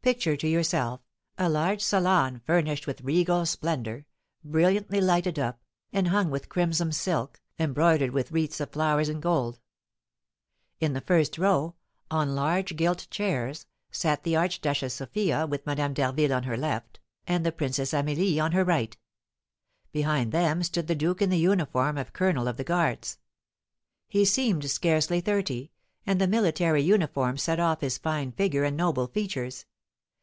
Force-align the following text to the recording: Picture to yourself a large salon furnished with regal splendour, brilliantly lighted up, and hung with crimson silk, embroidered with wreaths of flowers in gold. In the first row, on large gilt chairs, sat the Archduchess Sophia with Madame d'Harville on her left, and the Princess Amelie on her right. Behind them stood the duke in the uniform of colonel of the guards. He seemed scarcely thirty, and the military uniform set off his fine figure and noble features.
Picture 0.00 0.38
to 0.38 0.48
yourself 0.48 1.02
a 1.36 1.50
large 1.50 1.82
salon 1.82 2.40
furnished 2.46 2.86
with 2.86 3.02
regal 3.02 3.44
splendour, 3.44 4.06
brilliantly 4.42 5.02
lighted 5.02 5.38
up, 5.38 5.62
and 5.92 6.08
hung 6.08 6.30
with 6.30 6.48
crimson 6.48 6.92
silk, 6.92 7.42
embroidered 7.58 8.12
with 8.12 8.32
wreaths 8.32 8.58
of 8.58 8.70
flowers 8.70 9.10
in 9.10 9.20
gold. 9.20 9.60
In 10.80 10.94
the 10.94 11.02
first 11.02 11.36
row, 11.36 11.74
on 12.10 12.34
large 12.34 12.74
gilt 12.74 13.06
chairs, 13.10 13.66
sat 13.90 14.22
the 14.24 14.34
Archduchess 14.34 14.94
Sophia 14.94 15.46
with 15.46 15.66
Madame 15.66 15.92
d'Harville 15.92 16.32
on 16.32 16.44
her 16.44 16.56
left, 16.56 17.00
and 17.26 17.44
the 17.44 17.52
Princess 17.52 17.92
Amelie 17.92 18.40
on 18.40 18.52
her 18.52 18.64
right. 18.64 18.96
Behind 19.92 20.32
them 20.32 20.62
stood 20.62 20.86
the 20.86 20.94
duke 20.94 21.20
in 21.20 21.28
the 21.28 21.36
uniform 21.36 21.98
of 21.98 22.14
colonel 22.14 22.48
of 22.48 22.56
the 22.56 22.64
guards. 22.64 23.18
He 24.08 24.24
seemed 24.24 24.70
scarcely 24.70 25.20
thirty, 25.20 25.70
and 26.06 26.18
the 26.18 26.26
military 26.26 26.80
uniform 26.82 27.36
set 27.36 27.60
off 27.60 27.82
his 27.82 27.98
fine 27.98 28.32
figure 28.32 28.64
and 28.64 28.74
noble 28.74 29.06
features. 29.06 29.66